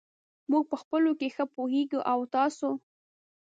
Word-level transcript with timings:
موږ 0.51 0.63
په 0.71 0.75
خپلو 0.81 1.11
کې 1.19 1.27
ښه 1.35 1.45
پوهېږو. 1.55 1.99
او 2.11 2.19
تاسو!؟ 2.35 2.69